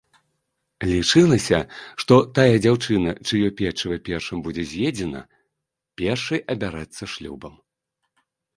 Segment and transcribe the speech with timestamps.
[0.91, 1.59] Лічылася,
[2.03, 5.21] што тая дзяўчына, чыё печыва першым будзе з'едзена,
[6.03, 7.55] першай абярэцца шлюбам.